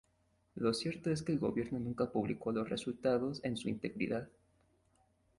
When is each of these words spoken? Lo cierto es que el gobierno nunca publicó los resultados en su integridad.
Lo 0.55 0.73
cierto 0.73 1.11
es 1.11 1.21
que 1.21 1.31
el 1.31 1.37
gobierno 1.37 1.77
nunca 1.77 2.11
publicó 2.11 2.51
los 2.51 2.67
resultados 2.67 3.39
en 3.43 3.55
su 3.55 3.69
integridad. 3.69 4.27